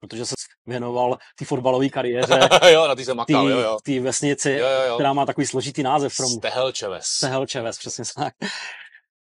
[0.01, 0.35] protože se
[0.67, 3.79] věnoval té fotbalové kariéře, jo, na ty jsem makal, jo, jo.
[3.81, 4.95] v té vesnici, Jo, jo, jo.
[4.95, 7.07] která má takový složitý název from Stehelčeves.
[7.07, 8.35] Sehelčeves, přesně tak.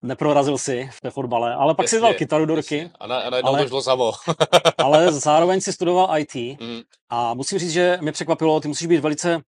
[0.02, 2.90] Neprorazil si v té fotbale, ale pak si Jasně, vzal kytaru do ruky.
[3.00, 4.12] A, na, a najednou Ale- to šlo samo.
[4.78, 9.00] ale zároveň si studoval IT Mm, a musím říct, že mě překvapilo, ty musíš být
[9.00, 9.42] velice uh,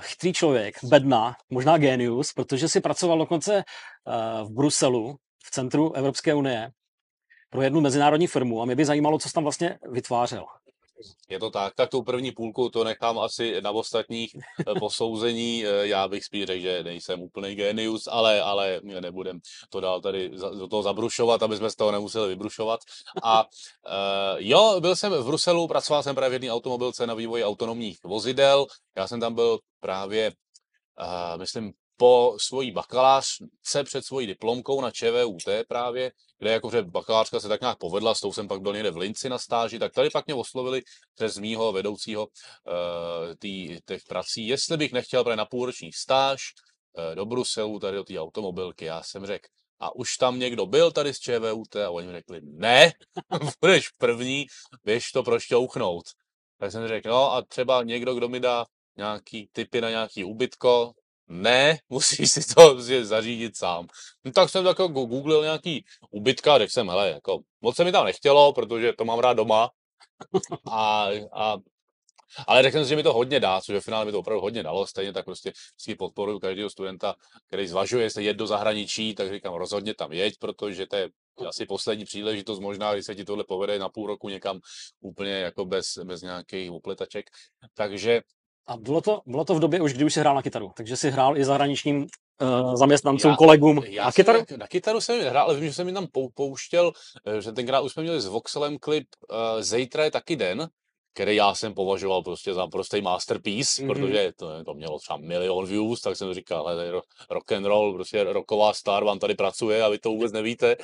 [0.00, 3.54] chytrý člověk, bedna, možná genius, protože si pracoval dokonce
[4.06, 6.70] uh, v Bruselu, v centru Evropské unie,
[7.56, 10.44] pro jednu mezinárodní firmu a mě by zajímalo, co jsi tam vlastně vytvářel.
[11.28, 15.64] Je to tak, tak tu první půlku to nechám asi na ostatních eh, posouzení.
[15.66, 19.40] Eh, Já bych spíš řekl, že nejsem úplný genius, ale, ale nebudem
[19.70, 22.80] to dál tady do toho zabrušovat, aby jsme z toho nemuseli vybrušovat.
[23.22, 23.48] A uh,
[24.38, 28.66] jo, byl jsem v Bruselu, pracoval jsem právě v jedné automobilce na vývoji autonomních vozidel.
[28.96, 30.32] Já jsem tam byl právě,
[31.00, 37.48] uh, myslím, po svojí bakalářce před svojí diplomkou na ČVUT právě, kde jakože bakalářka se
[37.48, 40.10] tak nějak povedla, s tou jsem pak byl někde v Linci na stáži, tak tady
[40.10, 40.82] pak mě oslovili
[41.14, 46.40] přes mýho vedoucího uh, tý, těch prací, jestli bych nechtěl právě na půlroční stáž
[46.98, 48.84] uh, do Bruselu, tady do té automobilky.
[48.84, 49.48] Já jsem řekl,
[49.80, 52.92] a už tam někdo byl tady z ČVUT a oni mi řekli, ne,
[53.60, 54.46] budeš první,
[54.84, 56.04] běž to prošťouchnout.
[56.58, 60.92] Tak jsem řekl, no a třeba někdo, kdo mi dá nějaký typy na nějaký ubytko,
[61.28, 63.86] ne, musíš si to zařídit sám.
[64.24, 68.04] No tak jsem jako googlil nějaký ubytka, řekl jsem, hele, jako, moc se mi tam
[68.04, 69.70] nechtělo, protože to mám rád doma.
[70.70, 71.56] A, a
[72.46, 74.40] ale řekl jsem si, že mi to hodně dá, což ve finále mi to opravdu
[74.40, 74.86] hodně dalo.
[74.86, 77.14] Stejně tak prostě vždycky podporuji každého studenta,
[77.46, 81.08] který zvažuje, jestli jet do zahraničí, tak říkám, rozhodně tam jeď, protože to je
[81.48, 84.60] asi poslední příležitost možná, když se ti tohle povede na půl roku někam
[85.00, 87.26] úplně jako bez, bez nějakých upletaček.
[87.74, 88.22] Takže
[88.66, 90.96] A bylo to, bylo to v době už, kdy už si hrál na kytaru, takže
[90.96, 92.06] si hrál i zahraničním
[92.42, 94.38] uh, zaměstnancům, Já- kolegům já na kytaru?
[94.38, 96.92] jak- Na kytaru jsem nehrál, ale vím, že jsem mi tam pou- pouštěl,
[97.26, 100.68] eh, že tenkrát už jsme měli s Voxelem klip uh, Zítra je taky den,
[101.14, 103.90] který já jsem považoval prostě za prostý masterpiece, Mhm.
[103.90, 103.94] mm-hmm.
[103.94, 107.94] protože to, to mělo třeba milion views, tak jsem říkal, hele, ro- rock and roll,
[107.94, 110.76] prostě rocková star vám tady pracuje a vy to vůbec nevíte.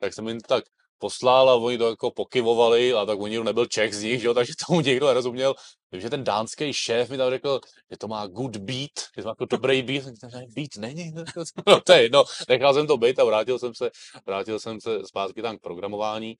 [0.00, 0.64] Tak jsem jim tak
[1.00, 4.34] poslal a oni to jako pokyvovali a tak oni nebyl Čech z nich, že jo,
[4.34, 5.54] takže tomu někdo nerozuměl.
[5.92, 7.60] Vím, že ten dánský šéf mi tam řekl,
[7.90, 11.14] že to má good beat, že to má jako dobrý beat, říkal, beat není,
[11.66, 13.90] no to je jedno, nechal jsem to být a vrátil jsem se,
[14.26, 16.36] vrátil jsem se zpátky tam k programování.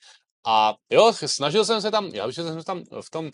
[0.47, 3.31] A jo, snažil jsem se tam, já že jsem se tam v tom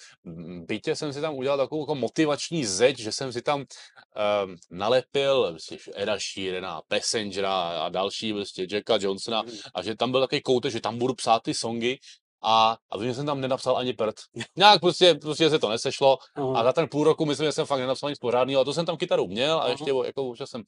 [0.66, 5.50] bytě jsem si tam udělal takovou jako motivační zeď, že jsem si tam um, nalepil
[5.50, 9.42] prostě Eda Sheerana, Passengera a další, prostě Jacka Johnsona
[9.74, 11.98] a že tam byl takový koutek, že tam budu psát ty songy
[12.42, 14.14] a, a vím, že jsem tam nenapsal ani prd.
[14.56, 16.18] Nějak prostě, prostě se to nesešlo
[16.54, 18.86] a za ten půl roku myslím, že jsem fakt nenapsal nic pořádného, a to jsem
[18.86, 20.62] tam kytaru měl a ještě, jako, ještě jsem,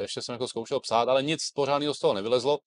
[0.00, 2.58] ještě jsem jako zkoušel psát, ale nic pořádného z toho nevylezlo.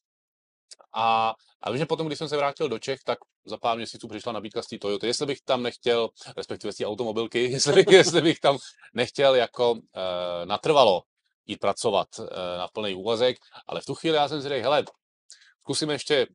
[0.93, 4.07] A, a vím, že potom, když jsem se vrátil do Čech, tak za pár měsíců
[4.07, 7.87] přišla nabídka z té Toyoty, jestli bych tam nechtěl, respektive z té automobilky, jestli bych,
[7.87, 8.57] jestli bych tam
[8.93, 9.79] nechtěl jako uh,
[10.45, 11.01] natrvalo
[11.45, 12.25] jít pracovat uh,
[12.57, 14.83] na plný úvazek, ale v tu chvíli já jsem si řekl, hele,
[15.61, 16.27] zkusím ještě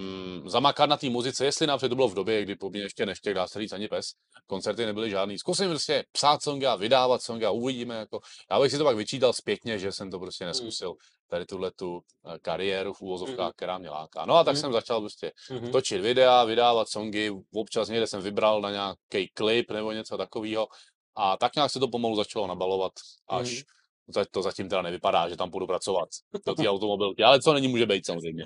[0.00, 3.06] mm, zamakat na té muzice, jestli napřed to bylo v době, kdy po mně ještě
[3.06, 4.06] nechtěl dá se říct ani pes,
[4.46, 5.38] koncerty nebyly žádný.
[5.38, 7.94] Zkusím prostě psát songy a vydávat songy a uvidíme.
[7.94, 8.20] Jako.
[8.50, 10.94] Já bych si to pak vyčítal zpětně, že jsem to prostě neskusil.
[11.30, 12.00] Tady tuhle tu
[12.34, 13.52] eh, kariéru v úvozovkách, Mhm.
[13.56, 14.26] která mě láká.
[14.26, 14.60] No a tak Mhm.
[14.60, 15.72] jsem začal prostě Mhm.
[15.72, 20.68] točit videa, vydávat songy, občas někde jsem vybral na nějaký klip nebo něco takového.
[21.16, 22.92] A tak nějak se to pomalu začalo nabalovat,
[23.28, 23.62] až
[24.08, 26.08] za- to zatím teda nevypadá, že tam půjdu pracovat
[26.46, 28.44] do té automobilky, ale co není, může být samozřejmě.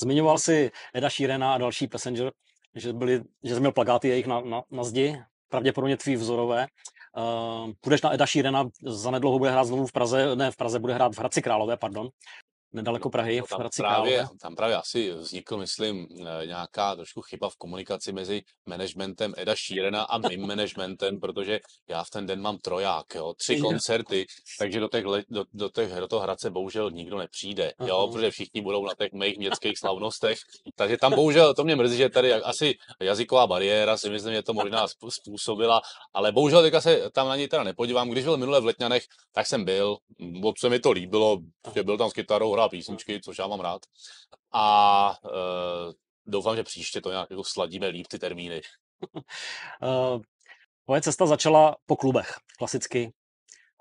[0.00, 2.32] Zmiňoval si Eda Sheerana a další Passenger,
[2.74, 6.66] že, byli, že jsi měl plagáty jejich na, na, na zdi, pravděpodobně tvý vzorové.
[7.16, 10.94] Uh, půjdeš na Eda Sheerana, zanedlouho bude hrát znovu v Praze, ne v Praze, bude
[10.94, 12.08] hrát v Hradci Králové, pardon,
[12.72, 14.38] nedaleko Prahy, No, v tam, Hradci právě, Králové.
[14.42, 16.06] tam právě asi vznikl, myslím,
[16.42, 22.04] eh, nějaká trošku chyba v komunikaci mezi managementem Eda Sheerana a mým managementem, protože já
[22.04, 23.60] v ten den mám troják, jo, tři Jo.
[23.64, 24.26] koncerty,
[24.58, 28.06] takže do, těch, do, do, těch, do toho Hradce bohužel nikdo nepřijde, jo, Aha.
[28.12, 30.38] protože všichni budou na těch mých městských slavnostech,
[30.76, 34.54] takže tam bohužel, to mě mrzí, že tady asi jazyková bariéra si myslím, že to
[34.54, 35.80] možná způsobila,
[36.14, 38.10] ale bohužel teďka se tam na něj teda nepodívám.
[38.10, 41.38] Když byl minule v Letňanech, tak jsem byl, moc se mi to líbilo,
[41.74, 43.82] že byl tam s kytarou, hrál písničky, což já mám rád.
[44.52, 45.92] A uh,
[46.26, 48.60] doufám, že příště to nějak jako sladíme líp ty termíny.
[49.82, 50.22] Uh,
[50.84, 53.12] tvoje cesta začala po klubech, klasicky,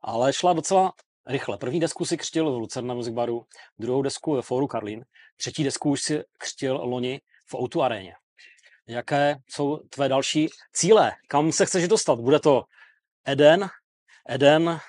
[0.04, 0.94] ale šla docela
[1.28, 1.58] rychle.
[1.58, 3.46] První desku si křtil v Lucerna Music Baru,
[3.80, 5.06] druhou desku ve Fóru Karlín,
[5.38, 8.16] třetí desku už si křtil loni v Outu aréně.
[8.88, 11.12] Jaké jsou tvé další cíle?
[11.28, 12.20] Kam se chceš dostat?
[12.20, 12.64] Bude to
[13.28, 13.70] Eden?
[14.30, 14.80] Eden,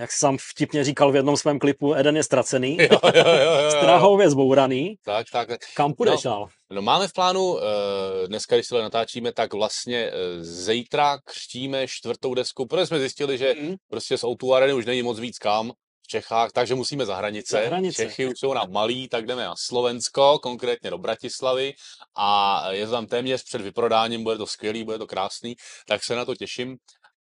[0.00, 3.34] jak jsi sám vtipně říkal v jednom svém klipu, Eden je ztracený, jo, jo, jo,
[3.34, 3.70] jo, jo.
[3.70, 4.94] Strahově zbouraný.
[5.04, 5.48] Tak, tak.
[5.76, 6.48] Kam půjdeš dál?
[6.72, 11.88] No máme v plánu, eh, dneska, když se tohle natáčíme, tak vlastně eh, zítra křtíme
[11.88, 13.74] čtvrtou desku, protože jsme zjistili, že Mhm.
[13.90, 17.56] prostě z Outu Areny už není moc víc kam v Čechách, takže musíme za hranice.
[17.62, 18.02] Za hranice.
[18.04, 21.72] Čechy už jsou nám malí, tak jdeme na Slovensko, konkrétně do Bratislavy
[22.16, 25.54] a je to tam téměř před vyprodáním, bude to skvělý, bude to krásný,
[25.88, 26.76] tak se na to těším.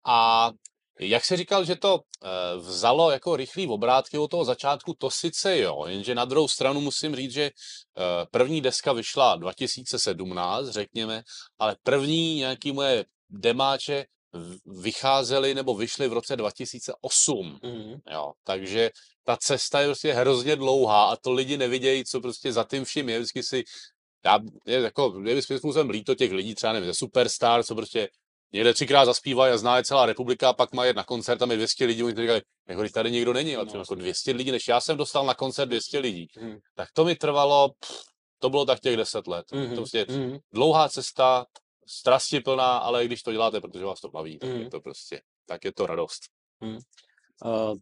[0.08, 0.52] A
[1.00, 5.58] jak se říkal, že to eh, vzalo jako rychlý obrátky od toho začátku, to sice
[5.58, 7.52] jo, jenže na druhou stranu musím říct, že eh,
[8.32, 11.24] první deska vyšla 2017, řekněme,
[11.60, 14.06] ale první nějaký moje demáče
[14.66, 17.60] vycházely nebo vyšly v roce 2008.
[17.64, 18.00] Mhm.
[18.12, 18.90] Jo, takže
[19.24, 23.10] ta cesta je prostě hrozně dlouhá a to lidi nevidějí, co prostě za tím vším
[23.10, 23.20] je.
[23.20, 23.64] Vždycky si,
[24.26, 28.10] já, je jako, je svým způsobem líto těch lidí, třeba nevím, ze Superstar, co prostě
[28.54, 31.58] někde třikrát zaspívají a zná je celá republika, pak má jet na koncert, tam je
[31.58, 34.68] 200 lidí, oni říkají, jako když tady nikdo není, ale No, jako 200 lidí, než
[34.68, 36.28] já jsem dostal na koncert 200 lidí.
[36.38, 36.58] Mhm.
[36.76, 38.02] Tak to mi trvalo, pff,
[38.40, 39.46] to bylo tak těch 10 let.
[39.52, 39.70] Mhm.
[39.70, 40.38] To prostě Mhm.
[40.54, 41.46] dlouhá cesta,
[41.90, 44.62] strastiplná, ale když to děláte, protože vás to baví, tak Mhm.
[44.62, 46.22] je to prostě, tak je to radost.
[47.46, 47.76] uh,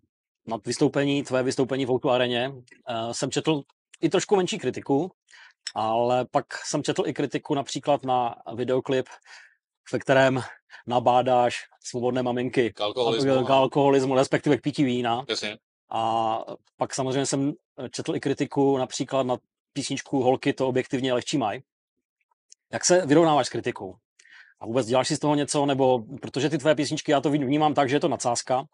[0.47, 3.61] na vystoupení, tvé vystoupení v Outu areně uh, jsem četl
[4.01, 5.11] i trošku menší kritiku,
[5.75, 9.05] ale pak jsem četl i kritiku například na videoklip,
[9.93, 10.41] ve kterém
[10.87, 13.45] nabádáš svobodné maminky K alkoholismu.
[13.45, 15.25] k alkoholismu, respektive k pití vína.
[15.29, 15.57] Jasně.
[15.89, 16.39] A
[16.77, 17.53] pak samozřejmě jsem
[17.91, 19.37] četl i kritiku například na
[19.73, 21.61] písničku Holky to objektivně lehčí maj.
[22.73, 23.95] Jak se vyrovnáváš s kritikou?
[24.59, 27.73] A vůbec děláš si z toho něco, nebo protože ty tvé písničky, já to vnímám
[27.73, 28.65] tak, že je to nadsázka,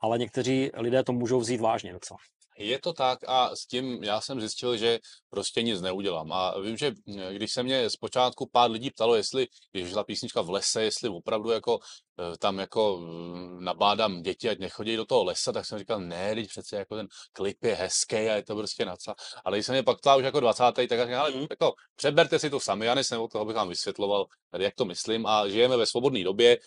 [0.00, 2.18] ale někteří lidé to můžou vzít vážně docela.
[2.58, 4.98] Je to tak a s tím já jsem zjistil, že
[5.30, 6.32] prostě nic neudělám.
[6.32, 10.40] A vím, že mm, když se mě zpočátku pár lidí ptalo, jestli, když ta písnička
[10.40, 12.07] v lese, jestli opravdu jako eh,
[12.38, 16.48] tam jako mm, nabádám děti, ať nechodí do toho lesa, tak jsem říkal, ne, teď
[16.48, 19.14] přece jako ten klip je hezký a je to prostě naca.
[19.44, 20.72] Ale když se mě pak ptal už jako 20.
[20.88, 21.46] tak říkal, ale Mhm.
[21.50, 24.26] jako přeberte si to sami, já nejsem od toho, abych vám vysvětloval,
[24.58, 26.58] jak to myslím a žijeme ve svobodné době,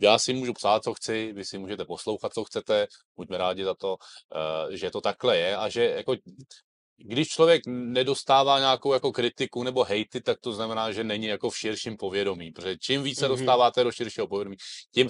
[0.00, 3.74] já si můžu psát, co chci, vy si můžete poslouchat, co chcete, buďme rádi za
[3.74, 3.96] to,
[4.70, 6.14] eh, že to takhle je a že jako
[7.00, 11.58] když člověk nedostává nějakou jako kritiku nebo hejty, tak to znamená, že není jako v
[11.58, 13.36] širším povědomí, protože čím více Mhm.
[13.36, 14.56] dostáváte do širšího povědomí,
[14.94, 15.08] tím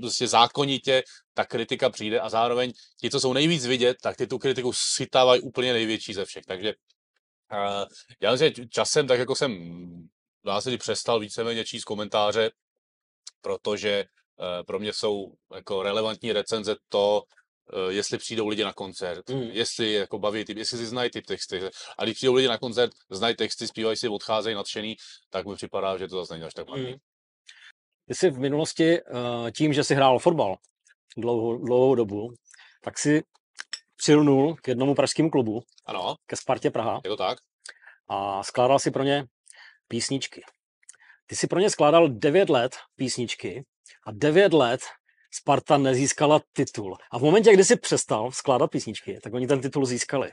[0.00, 1.02] prostě zákonitě
[1.34, 5.40] ta kritika přijde a zároveň ti, co jsou nejvíc vidět, tak ty tu kritiku schytávají
[5.40, 6.44] úplně největší ze všech.
[6.46, 6.74] Takže
[7.52, 7.84] uh,
[8.20, 9.52] já myslím, že časem tak jako jsem
[10.42, 12.50] v zásadě přestal víceméně číst komentáře,
[13.40, 17.22] protože uh, pro mě jsou jako relevantní recenze to,
[17.88, 19.42] jestli přijdou lidi na koncert, Mhm.
[19.42, 21.60] jestli jako baví ty, jestli si znají ty texty.
[21.98, 24.96] A když přijdou lidi na koncert, znají texty, zpívají si, odcházejí nadšený,
[25.30, 26.90] tak mi připadá, že to zase není až tak marný.
[26.92, 26.96] Mm.
[28.08, 29.02] Ty jsi v minulosti eh,
[29.56, 30.56] tím, že jsi hrál fotbal
[31.16, 32.34] dlouhou, dlouhou dobu,
[32.84, 33.22] tak si
[33.96, 37.38] přilnul k jednomu pražskému klubu, Ano, ke Spartě Praha je to tak?
[38.08, 39.24] a skládal si pro ně
[39.88, 40.42] písničky.
[41.26, 43.64] Ty si pro ně skládal 9 let písničky
[44.06, 44.80] a 9 let
[45.34, 46.96] Sparta nezískala titul.
[47.10, 50.30] A v momentě, kdy si přestal skládat písničky, tak oni ten titul získali.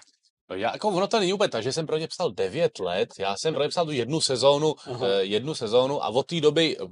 [0.55, 3.35] Já, jako ono to není úplně tak, že jsem pro ně psal 9 let, já
[3.37, 6.85] jsem pro ně psal tu jednu sezónu, eh, jednu sezónu a od té doby eh,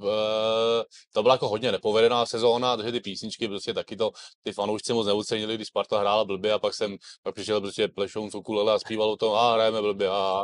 [1.13, 4.11] to byla jako hodně nepovedená sezóna, takže ty písničky prostě taky to,
[4.43, 8.31] ty fanoušci moc neocenili, když Sparta hrála blbě a pak jsem, pak přišel prostě plešoun
[8.31, 10.43] Sokulele a zpíval o tom, a hrajeme blbě a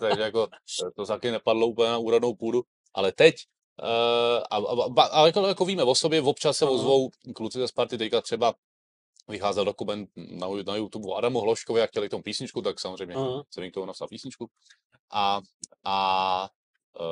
[0.00, 0.48] takže jako
[0.96, 2.62] to taky nepadlo úplně na úrodnou půdu,
[2.94, 7.10] ale teď Uh, a, a, a, a jako, jako víme o sobě, občas se ozvou
[7.34, 8.54] kluci ze Sparty, teďka třeba
[9.28, 13.14] vycházel dokument na, na YouTube o Adamu Hloškovi a chtěli k tomu písničku, tak samozřejmě
[13.14, 13.44] Aha.
[13.50, 14.50] jsem jim k tomu napsal písničku.
[15.12, 15.40] A,
[15.84, 16.48] a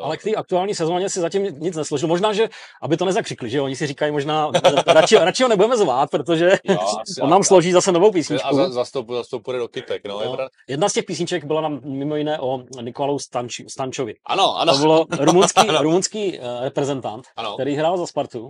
[0.02, 2.08] Ale k té aktuální sezóně si zatím nic nesložil.
[2.08, 2.48] Možná, že,
[2.82, 4.50] aby to nezakřikli, že oni si říkají možná,
[4.86, 8.12] radši, radši ho nebudeme zvát, protože jo, asi, on nám a- složí zase novou a
[8.12, 8.56] písničku.
[8.56, 10.20] za, za, to, za to půjde do kytek, no.
[10.24, 10.36] No.
[10.68, 14.14] Jedna z těch písniček byla nám mimo jiné o Nikolou Stanči, Stančovi.
[14.26, 14.72] Ano, ano.
[14.72, 15.82] To bylo rumunský, Ano.
[15.82, 17.54] rumunský eh, reprezentant, ano.
[17.54, 18.48] který hrál za Spartu,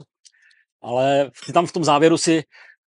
[0.82, 2.44] ale ty tam v tom závěru si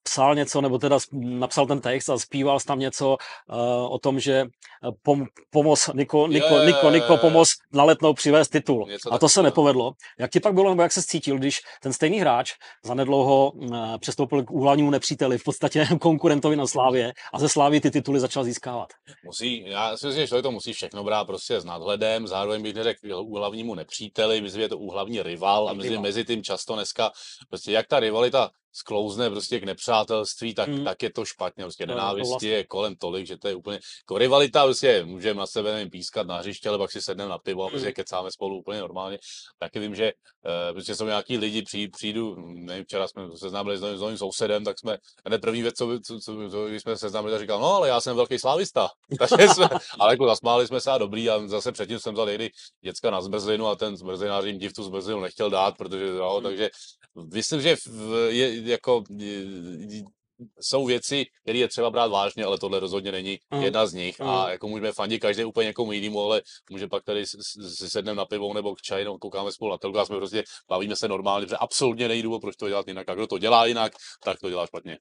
[0.05, 3.17] psal něco, nebo teda napsal ten text a zpíval tam něco
[3.49, 8.13] uh, o tom, že eh, pom, pomoz Niko, Niko, jo, Niko, Niko, pomoz na letnou
[8.13, 8.87] přivést titul.
[9.11, 9.93] A to se nepovedlo.
[10.19, 14.43] Jak ti pak bylo, nebo jak se cítil, když ten stejný hráč zanedlouho uh, přestoupil
[14.43, 18.93] k úhlavnímu nepříteli, v podstatě konkurentovi na Slávě a ze Slávy ty tituly začal získávat?
[19.23, 23.13] Musí, já si myslím, že to musí všechno brát prostě s nadhledem, zároveň bych neřekl
[23.13, 27.11] úhlavnímu nepříteli, myslím, že je to úhlavní rival a mezi, mezi tím často dneska,
[27.49, 30.83] prostě jak ta rivalita sklouzne prostě k nepřátelství, tak, Mm.
[30.85, 32.49] tak je to špatně, prostě nenávisti vlastně.
[32.49, 36.27] je kolem tolik, že to je úplně, jako rivalita prostě můžeme na sebe nevím, pískat
[36.27, 37.93] na hřiště, ale pak si sedneme na pivo a prostě Mm.
[37.93, 39.17] kecáme spolu úplně normálně.
[39.59, 40.13] Taky vím, že
[40.45, 44.01] uh, prostě jsou nějaký lidi, přijdu, přijdu, nevím, včera jsme se seznámili s novým, s
[44.01, 47.31] novým sousedem, tak jsme, hned první věc, co, co, co, co když jsme se seznámili,
[47.33, 48.89] tak říkal, no ale já jsem velký slávista.
[49.19, 52.49] Takže jsme, ale jako zasmáli jsme se a dobrý a zase předtím jsem vzal někdy
[52.81, 56.43] děcka na zmrzlinu a ten zmrzlinář jim div tu zmrzlinu nechtěl dát, protože jo, Hmm.
[56.43, 56.69] takže
[57.33, 60.03] myslím, že v- je, jako je-
[60.59, 63.61] jsou věci, které je třeba brát vážně, ale tohle rozhodně není Mm.
[63.61, 64.21] jedna z nich.
[64.21, 64.49] A Mm.
[64.51, 68.53] jako můžeme fandit každý úplně někomu jinému, ale může pak tady si sedneme na pivo
[68.53, 71.57] nebo k čaji, nebo koukáme spolu na telku a jsme prostě bavíme se normálně, protože
[71.57, 73.09] absolutně není důvod, proč to dělat jinak.
[73.09, 74.97] A kdo to dělá jinak, tak to dělá špatně.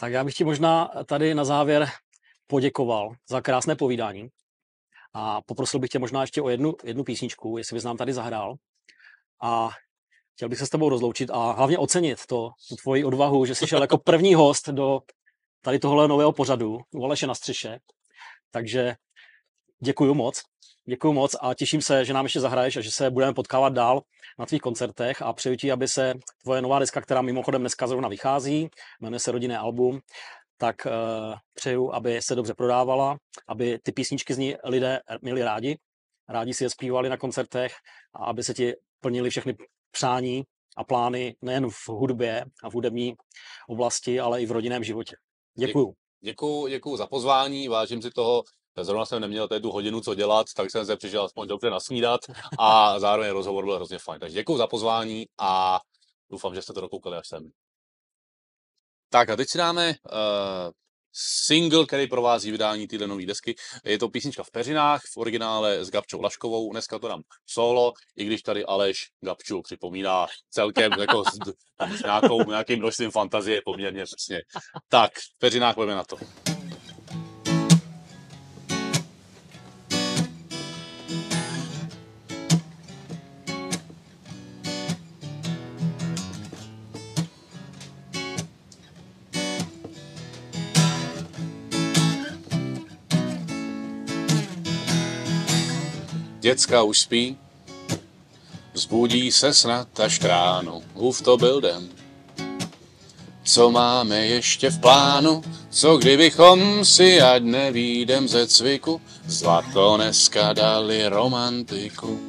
[0.00, 1.88] Tak já bych ti možná tady na závěr
[2.46, 4.28] poděkoval za krásné povídání
[5.18, 8.54] a poprosil bych tě možná ještě o jednu, jednu písničku, jestli bys nám tady zahrál.
[9.42, 9.70] A
[10.34, 13.66] chtěl bych se s tebou rozloučit a hlavně ocenit to, tu tvoji odvahu, že jsi
[13.66, 15.00] šel jako první host do
[15.60, 17.78] tady tohle nového pořadu u Aleše na střeše.
[18.50, 18.94] Takže
[19.84, 20.42] děkuju moc.
[20.88, 24.02] Děkuju moc a těším se, že nám ještě zahraješ a že se budeme potkávat dál
[24.38, 28.08] na tvých koncertech a přeju ti, aby se tvoje nová deska, která mimochodem dneska zrovna
[28.08, 28.68] vychází,
[29.00, 30.00] jmenuje se Rodinné album,
[30.56, 30.92] tak uh,
[31.54, 33.16] přeju, aby se dobře prodávala,
[33.48, 35.78] aby ty písničky z ní lidé měli rádi,
[36.28, 37.74] rádi si je zpívali na koncertech
[38.14, 39.56] a aby se ti plnili všechny
[39.90, 40.44] přání
[40.76, 43.14] a plány nejen v hudbě a v hudební
[43.68, 45.16] oblasti, ale i v rodinném životě.
[45.58, 45.94] Děkuju.
[46.20, 48.42] Děkuju, děkuju za pozvání, vážím si toho.
[48.80, 52.20] Zrovna jsem neměl tady tu hodinu co dělat, tak jsem se přišel aspoň dobře nasnídat
[52.58, 54.20] a zároveň rozhovor byl hrozně fajn.
[54.20, 55.80] Takže děkuju za pozvání a
[56.30, 57.50] doufám, že jste to dokoukali až sem.
[59.10, 60.70] Tak a teď si dáme uh,
[61.46, 63.54] single, který provází vydání téhle nové desky.
[63.84, 66.72] Je to písnička v peřinách, v originále s Gabčou Laškovou.
[66.72, 71.38] Dneska to dám solo, i když tady Aleš Gabču připomíná celkem jako s,
[71.98, 74.40] s nějakou, nějakým množstvím fantazie poměrně přesně.
[74.88, 76.16] Tak, v peřinách pojďme na to.
[96.46, 97.36] Děcka už spí,
[98.72, 101.88] vzbudí se snad až ráno, hův to byl den.
[103.44, 111.08] Co máme ještě v plánu, co kdybychom si, ať nevídem ze cviku, zlato dneska dali
[111.08, 112.20] romantiku.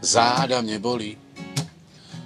[0.00, 1.18] Záda mě bolí,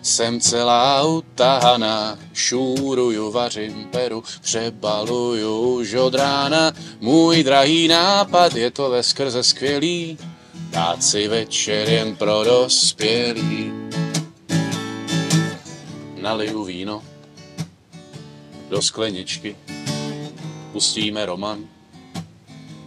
[0.06, 6.72] jsem celá utahaná, šúruju, vařím, peru, přebaluju už od rána.
[7.00, 10.18] Můj drahý nápad je to ve skrze skvělý,
[10.70, 13.72] dát si večer jen pro dospělý.
[16.20, 17.02] Naliju víno
[18.68, 19.56] do skleničky,
[20.72, 21.64] pustíme roman,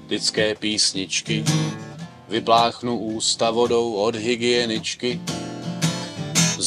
[0.10, 1.43] lidské písničky,
[2.29, 5.21] vypláchnu ústa vodou od hygieničky,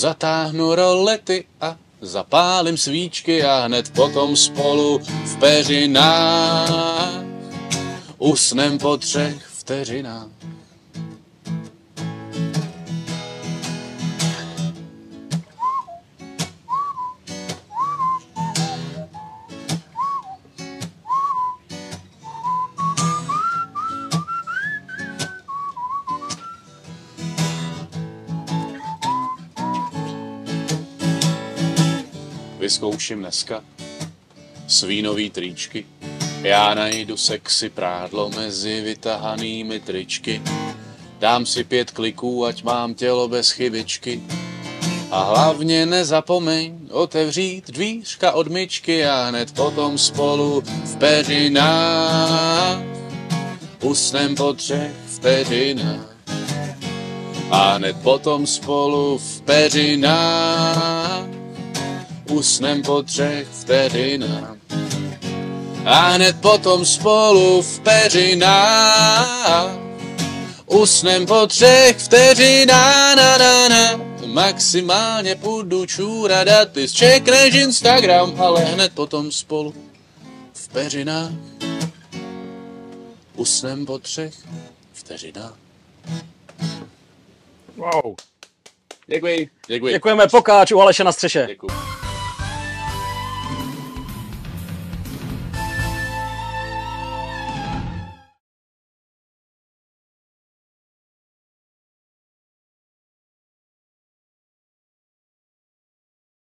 [0.02, 7.22] zatáhnu rolety a zapálím svíčky a hned potom spolu v peřinách
[8.18, 10.41] usnem po třech vteřinách.
[32.72, 33.64] Vyzkouším dneska
[34.68, 35.86] svý nový tričky.
[36.42, 40.42] Já najdu sexy prádlo mezi vytahanými tričky.
[41.18, 44.22] Dám si pět kliků, ať mám tělo bez chybičky.
[45.10, 52.78] A hlavně nezapomeň otevřít dvířka od myčky a hned potom spolu v peřinách
[53.82, 56.16] usnem po třech vteřinách.
[57.50, 61.21] A hned potom spolu v peřinách
[62.32, 64.56] usnem po třech vteřinách.
[65.84, 69.70] A hned potom spolu v peřinách
[70.66, 73.16] usnem po třech vteřinách.
[73.16, 74.00] Na, na, na.
[74.26, 79.74] Maximálně půjdu čůradat, ty zčekneš Instagram, ale hned potom spolu
[80.52, 81.30] v peřinách
[83.36, 84.34] usnem po třech
[84.92, 85.54] vteřinách.
[87.76, 88.14] Wow.
[89.06, 89.50] Děkuji.
[89.66, 89.92] Děkuji.
[89.92, 91.46] Děkujeme, pokáč u Aleše na střeše.
[91.48, 91.72] Děkuji.